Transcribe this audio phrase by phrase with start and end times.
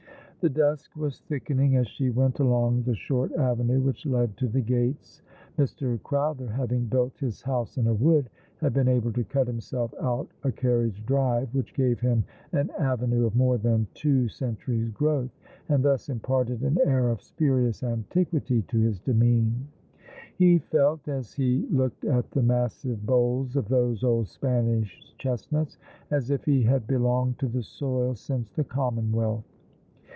[0.41, 4.59] The dusk was thickening as she went along the short avenue which led to the
[4.61, 5.21] gates.
[5.55, 6.01] Mr.
[6.01, 8.27] Crowther, having built his house in a wood,
[8.57, 12.71] had been able to cut himself out a car riage drive, which gave him an
[12.79, 15.29] avenue of more than two centuries' growth,
[15.69, 19.67] and thus imparted an air of spurious antiquity to his demesne.
[20.39, 25.77] He felt, as he looked at the mas sive boles of those old Spanish chestnuts,
[26.09, 29.43] as if he had be longed to the soil since the Commonwealth.